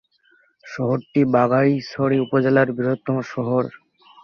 [0.63, 3.63] শহরটি বাঘাইছড়ি উপজেলার বৃহত্তম শহর।